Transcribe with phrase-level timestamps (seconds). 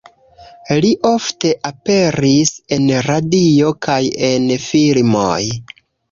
[0.83, 5.39] Li ofte aperis en radio kaj en filmoj.